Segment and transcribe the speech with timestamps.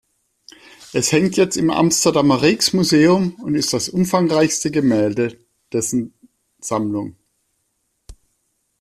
[0.93, 6.15] Es hängt jetzt im Amsterdamer Rijksmuseum und ist das umfangreichste Gemälde dessen
[6.59, 7.15] Sammlung.